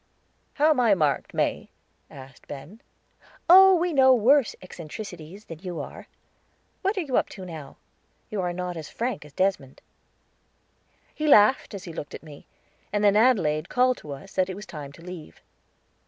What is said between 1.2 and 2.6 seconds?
May?" asked